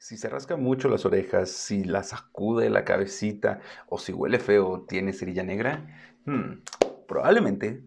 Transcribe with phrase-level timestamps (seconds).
[0.00, 4.86] Si se rasca mucho las orejas, si la sacude la cabecita o si huele feo,
[4.88, 5.86] tiene cerilla negra,
[6.24, 6.62] hmm,
[7.06, 7.84] probablemente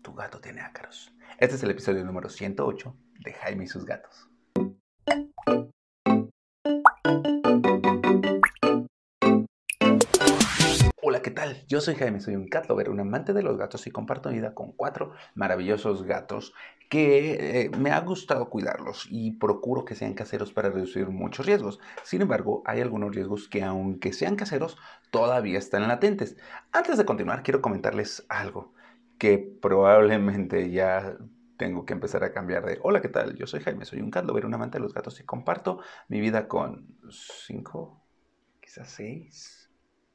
[0.00, 1.12] tu gato tiene ácaros.
[1.38, 4.30] Este es el episodio número 108 de Jaime y sus gatos.
[11.68, 14.54] Yo soy Jaime, soy un cat lover, un amante de los gatos y comparto vida
[14.54, 16.54] con cuatro maravillosos gatos
[16.88, 21.78] que eh, me ha gustado cuidarlos y procuro que sean caseros para reducir muchos riesgos.
[22.02, 24.76] Sin embargo, hay algunos riesgos que aunque sean caseros,
[25.10, 26.36] todavía están latentes.
[26.72, 28.74] Antes de continuar, quiero comentarles algo
[29.18, 31.16] que probablemente ya
[31.56, 33.36] tengo que empezar a cambiar de, hola, ¿qué tal?
[33.36, 36.18] Yo soy Jaime, soy un cat lover, un amante de los gatos y comparto mi
[36.20, 38.02] vida con cinco,
[38.60, 39.70] quizás seis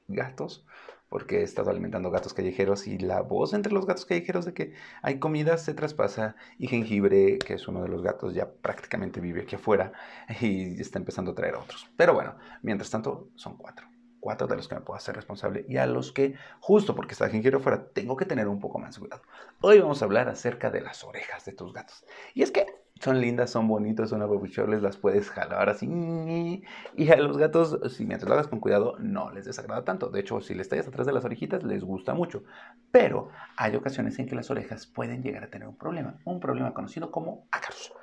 [0.07, 0.65] gatos,
[1.09, 4.73] porque he estado alimentando gatos callejeros y la voz entre los gatos callejeros de que
[5.01, 9.41] hay comida se traspasa y jengibre, que es uno de los gatos, ya prácticamente vive
[9.41, 9.93] aquí afuera
[10.41, 11.89] y está empezando a traer otros.
[11.95, 13.94] Pero bueno, mientras tanto son cuatro.
[14.25, 17.29] Cuatro de los que me puedo hacer responsable y a los que, justo porque está
[17.29, 19.21] jengibre afuera, tengo que tener un poco más cuidado.
[19.61, 22.03] Hoy vamos a hablar acerca de las orejas de tus gatos.
[22.33, 22.65] Y es que
[22.99, 26.63] son lindas, son bonitos, son apabuchables, las puedes jalar así.
[26.95, 30.09] Y a los gatos, si mientras lo hagas con cuidado, no les desagrada tanto.
[30.09, 32.45] De hecho, si les tallas atrás de las orejitas, les gusta mucho.
[32.89, 36.73] Pero hay ocasiones en que las orejas pueden llegar a tener un problema, un problema
[36.73, 37.93] conocido como ácaros.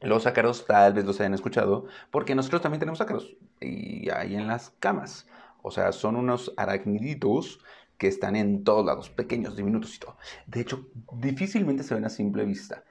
[0.00, 4.46] Los ácaros tal vez los hayan escuchado, porque nosotros también tenemos ácaros y hay en
[4.46, 5.26] las camas.
[5.62, 7.60] O sea, son unos aracniditos
[7.98, 10.16] que están en todos lados, pequeños, diminutos y todo.
[10.46, 12.84] De hecho, difícilmente se ven a simple vista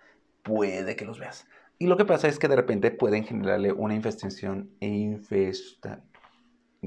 [0.48, 1.46] puede que los veas.
[1.78, 6.02] Y lo que pasa es que de repente pueden generarle una infestación e infesta,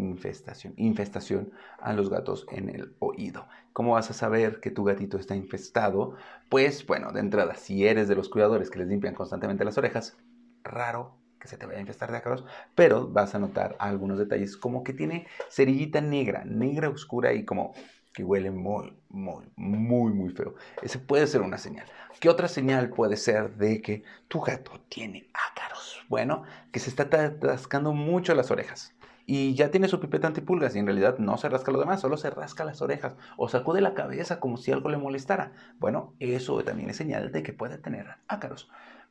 [0.01, 3.47] infestación, infestación a los gatos en el oído.
[3.73, 6.17] ¿Cómo vas a saber que tu gatito está infestado?
[6.48, 10.17] Pues bueno, de entrada, si eres de los cuidadores que les limpian constantemente las orejas,
[10.65, 14.57] raro que se te vaya a infestar de ácaros, pero vas a notar algunos detalles
[14.57, 17.73] como que tiene cerillita negra, negra oscura y como
[18.12, 20.55] que huele muy, muy, muy, muy feo.
[20.83, 21.86] Ese puede ser una señal.
[22.19, 26.05] ¿Qué otra señal puede ser de que tu gato tiene ácaros?
[26.08, 26.42] Bueno,
[26.73, 27.08] que se está
[27.41, 28.92] rascando mucho las orejas.
[29.33, 32.17] Y ya tiene su pipeta antipulgas y en realidad no se rasca lo demás, solo
[32.17, 35.52] se rasca las orejas o sacude la cabeza como si algo le molestara.
[35.79, 38.68] Bueno, eso también es señal de que puede tener ácaros.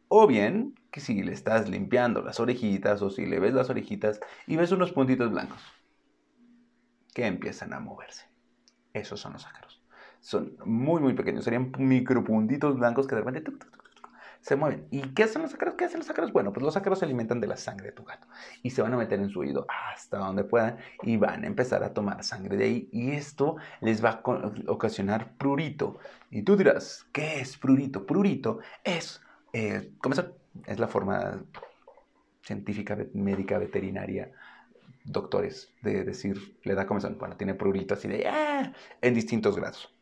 [0.10, 4.20] O bien que si le estás limpiando las orejitas o si le ves las orejitas
[4.46, 5.62] y ves unos puntitos blancos
[7.14, 8.26] que empiezan a moverse.
[8.92, 9.82] Esos son los ácaros.
[10.20, 11.46] Son muy, muy pequeños.
[11.46, 13.54] Serían micropuntitos blancos que de repente
[14.42, 14.88] se mueven.
[14.92, 15.76] ¿Y qué hacen los ácaros?
[15.76, 16.32] ¿Qué hacen los ácaros?
[16.32, 18.28] Bueno, pues los ácaros se alimentan de la sangre de tu gato
[18.64, 21.84] y se van a meter en su oído hasta donde puedan y van a empezar
[21.84, 24.22] a tomar sangre de ahí y esto les va a
[24.68, 26.00] ocasionar prurito.
[26.32, 28.06] Y tú dirás, ¿qué es prurito?
[28.06, 29.22] Prurito es,
[29.54, 29.92] eh,
[30.66, 31.44] es la forma
[32.42, 34.32] científica, médica, veterinaria
[35.04, 38.72] doctores de decir, le da comezón, bueno, tiene prurito así de, ¡ah!
[39.02, 39.94] en distintos grados.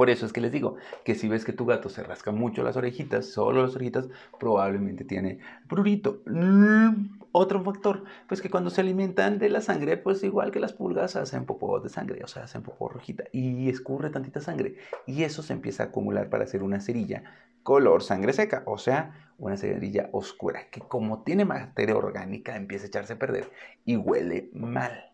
[0.00, 2.62] Por eso es que les digo que si ves que tu gato se rasca mucho
[2.62, 6.22] las orejitas, solo las orejitas, probablemente tiene prurito.
[6.24, 10.72] Mm, otro factor, pues que cuando se alimentan de la sangre, pues igual que las
[10.72, 14.76] pulgas hacen popó de sangre, o sea, hacen popó rojita y escurre tantita sangre.
[15.06, 17.22] Y eso se empieza a acumular para hacer una cerilla
[17.62, 22.88] color sangre seca, o sea, una cerilla oscura, que como tiene materia orgánica empieza a
[22.88, 23.52] echarse a perder
[23.84, 25.09] y huele mal.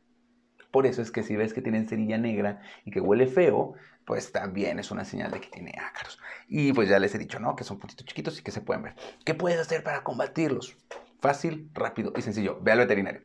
[0.76, 3.72] Por eso es que si ves que tienen cerilla negra y que huele feo,
[4.04, 6.18] pues también es una señal de que tiene ácaros.
[6.48, 7.56] Y pues ya les he dicho, ¿no?
[7.56, 8.94] Que son puntitos chiquitos y que se pueden ver.
[9.24, 10.76] ¿Qué puedes hacer para combatirlos?
[11.18, 12.58] Fácil, rápido y sencillo.
[12.60, 13.22] Ve al veterinario.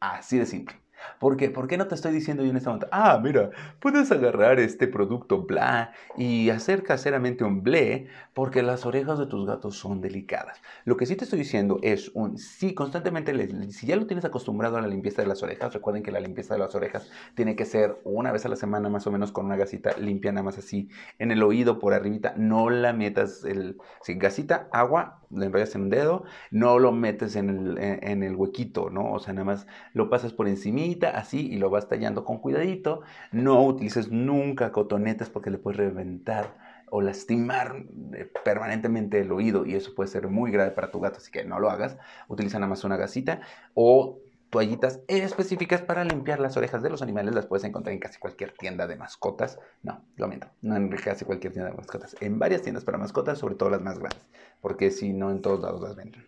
[0.00, 0.85] Así de simple.
[1.18, 1.50] ¿Por qué?
[1.50, 3.50] ¿Por qué no te estoy diciendo yo en este momento, ah, mira,
[3.80, 9.46] puedes agarrar este producto bla y hacer caseramente un ble porque las orejas de tus
[9.46, 10.60] gatos son delicadas?
[10.84, 14.76] Lo que sí te estoy diciendo es un, sí, constantemente, si ya lo tienes acostumbrado
[14.76, 17.64] a la limpieza de las orejas, recuerden que la limpieza de las orejas tiene que
[17.64, 20.58] ser una vez a la semana más o menos con una gasita limpia nada más
[20.58, 20.88] así
[21.18, 25.82] en el oído por arribita, no la metas, el, si gasita, agua, le enrollas en
[25.82, 29.12] un dedo, no lo metes en el, en el huequito, ¿no?
[29.12, 30.76] O sea, nada más lo pasas por encima
[31.14, 33.02] así, y lo vas tallando con cuidadito.
[33.32, 36.56] No utilices nunca cotonetas porque le puedes reventar
[36.90, 37.84] o lastimar
[38.14, 41.44] eh, permanentemente el oído y eso puede ser muy grave para tu gato, así que
[41.44, 41.96] no lo hagas.
[42.28, 43.40] Utiliza nada más una gasita
[43.74, 44.18] o
[44.50, 47.34] toallitas específicas para limpiar las orejas de los animales.
[47.34, 49.58] Las puedes encontrar en casi cualquier tienda de mascotas.
[49.82, 52.16] No, lo miento, no en casi cualquier tienda de mascotas.
[52.20, 54.22] En varias tiendas para mascotas, sobre todo las más grandes,
[54.60, 56.26] porque si no en todos lados las venden.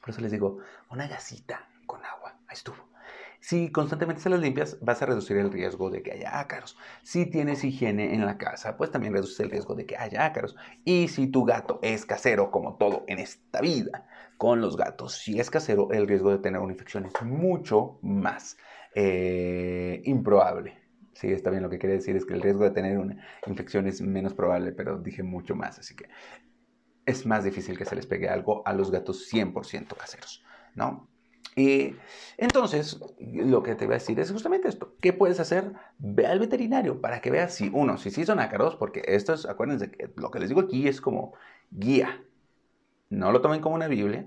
[0.00, 0.58] Por eso les digo,
[0.90, 2.89] una gasita con agua, ahí estuvo.
[3.40, 6.76] Si constantemente se las limpias, vas a reducir el riesgo de que haya ácaros.
[7.02, 10.56] Si tienes higiene en la casa, pues también reduces el riesgo de que haya ácaros.
[10.84, 14.06] Y si tu gato es casero, como todo en esta vida,
[14.36, 18.58] con los gatos, si es casero, el riesgo de tener una infección es mucho más
[18.94, 20.78] eh, improbable.
[21.14, 23.86] Sí, está bien, lo que quiere decir es que el riesgo de tener una infección
[23.86, 26.06] es menos probable, pero dije mucho más, así que
[27.04, 30.42] es más difícil que se les pegue algo a los gatos 100% caseros,
[30.74, 31.10] ¿no?
[31.56, 31.96] Y
[32.38, 34.94] entonces, lo que te voy a decir es justamente esto.
[35.00, 35.72] ¿Qué puedes hacer?
[35.98, 39.46] Ve al veterinario para que veas si, uno, si sí son ácaros, porque esto es,
[39.46, 41.34] acuérdense que lo que les digo aquí es como
[41.70, 42.22] guía.
[43.10, 44.26] No lo tomen como una Biblia.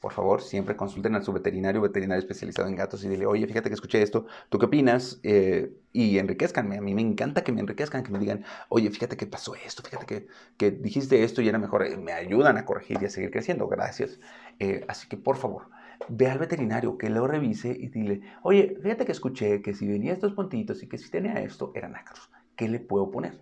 [0.00, 3.70] Por favor, siempre consulten a su veterinario, veterinario especializado en gatos y dile, oye, fíjate
[3.70, 5.20] que escuché esto, ¿tú qué opinas?
[5.22, 6.76] Eh, y enriquezcanme.
[6.76, 9.82] A mí me encanta que me enriquezcan, que me digan, oye, fíjate que pasó esto,
[9.82, 10.26] fíjate que,
[10.58, 11.84] que dijiste esto y era mejor.
[11.86, 13.68] Eh, me ayudan a corregir y a seguir creciendo.
[13.68, 14.20] Gracias.
[14.58, 15.70] Eh, así que, por favor,
[16.08, 20.12] ve al veterinario, que lo revise y dile, oye, fíjate que escuché que si venía
[20.12, 22.30] estos puntitos y que si tenía esto, eran ácaros.
[22.56, 23.38] ¿Qué le puedo poner?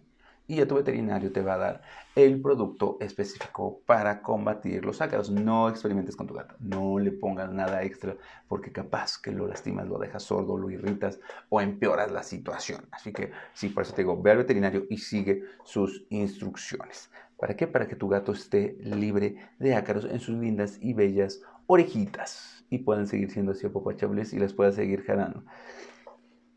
[0.47, 1.83] Y ya tu veterinario te va a dar
[2.15, 5.31] el producto específico para combatir los ácaros.
[5.31, 8.15] No experimentes con tu gato, no le pongas nada extra
[8.47, 11.19] porque capaz que lo lastimas, lo dejas sordo, lo irritas
[11.49, 12.87] o empeoras la situación.
[12.91, 17.11] Así que sí, por eso te digo, ve al veterinario y sigue sus instrucciones.
[17.45, 17.67] ¿Para qué?
[17.67, 22.79] Para que tu gato esté libre de ácaros en sus lindas y bellas orejitas y
[22.79, 25.45] puedan seguir siendo así apapachables y las puedas seguir jalando.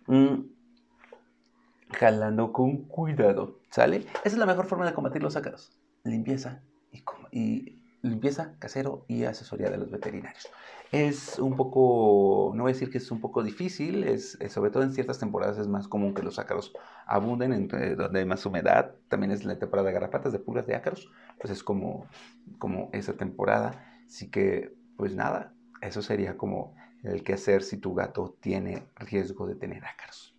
[0.06, 0.46] Mm,
[1.92, 3.98] jalando con cuidado, ¿sale?
[3.98, 5.78] Esa es la mejor forma de combatir los ácaros.
[6.06, 6.64] Limpieza
[6.94, 7.04] y,
[7.38, 10.48] y limpieza casero y asesoría de los veterinarios.
[10.92, 14.84] Es un poco, no voy a decir que es un poco difícil, es, sobre todo
[14.84, 16.74] en ciertas temporadas es más común que los ácaros
[17.06, 21.12] abunden, donde hay más humedad, también es la temporada de garrapatas, de pulgas, de ácaros,
[21.40, 22.08] pues es como,
[22.58, 27.94] como esa temporada, así que pues nada, eso sería como el que hacer si tu
[27.94, 30.38] gato tiene riesgo de tener ácaros.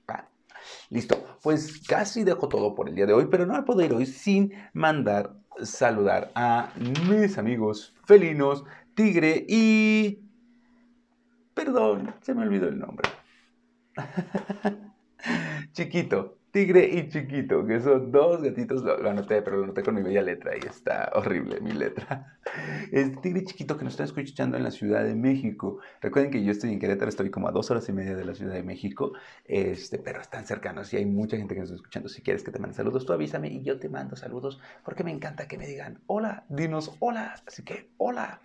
[0.90, 3.92] Listo, pues casi dejo todo por el día de hoy, pero no me puedo ir
[3.92, 6.72] hoy sin mandar saludar a
[7.08, 8.64] mis amigos felinos,
[8.94, 10.20] tigre y...
[11.54, 13.08] Perdón, se me olvidó el nombre.
[15.72, 20.02] Chiquito, Tigre y Chiquito, que son dos gatitos, lo, anoté, pero lo anoté con mi
[20.02, 22.38] bella letra y está horrible mi letra.
[23.22, 25.78] Tigre y Chiquito que nos están escuchando en la Ciudad de México.
[26.00, 28.34] Recuerden que yo estoy en Querétaro, estoy como a dos horas y media de la
[28.34, 29.12] Ciudad de México,
[29.44, 32.08] este, pero están cercanos y hay mucha gente que nos está escuchando.
[32.08, 35.12] Si quieres que te mande saludos, tú avísame y yo te mando saludos porque me
[35.12, 38.40] encanta que me digan hola, dinos hola, así que hola.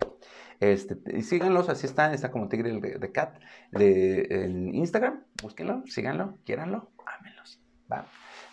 [0.60, 3.38] Este, síganlos, así están, está como Tigre de, Cat
[3.72, 7.63] de, en Instagram, búsquenlo, síganlo, quiéranlo, ámenlos.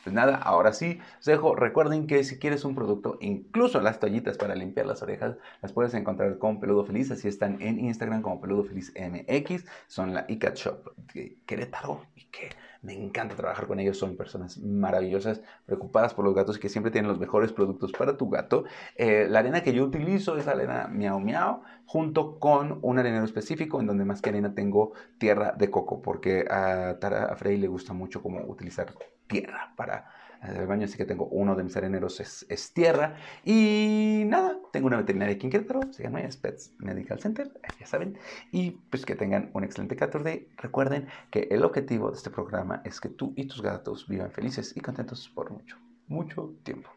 [0.04, 1.56] Pues nada, ahora sí, os dejo.
[1.56, 5.94] Recuerden que si quieres un producto, incluso las toallitas para limpiar las orejas, las puedes
[5.94, 7.12] encontrar con Peludo Feliz.
[7.12, 9.66] Así están en Instagram como Peludo Feliz MX.
[9.88, 12.50] Son la iCat Shop de Querétaro y que
[12.81, 13.98] me encanta trabajar con ellos.
[13.98, 18.18] Son personas maravillosas, preocupadas por los gatos y que siempre tienen los mejores productos para
[18.18, 18.63] tu gato.
[18.95, 23.24] Eh, la arena que yo utilizo es la arena Miau Miau, junto con un arenero
[23.25, 27.68] específico en donde más que arena tengo tierra de coco, porque a Tara Frey le
[27.68, 28.94] gusta mucho como utilizar
[29.31, 30.12] tierra para
[30.44, 33.16] el baño, así que tengo uno de mis areneros es, tierra.
[33.45, 38.18] Y nada, tengo una veterinaria aquí en Querétaro, se llama Pets Medical Center, ya saben.
[38.51, 43.00] Y pues que tengan un excelente 14 Recuerden que el objetivo de este programa es
[43.00, 45.77] que tú y tus gatos vivan felices y contentos por mucho,
[46.07, 46.89] mucho tiempo.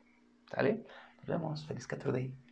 [0.51, 0.85] ¿Sale?
[1.19, 1.67] Nos vemos.
[1.67, 2.44] Feliz 14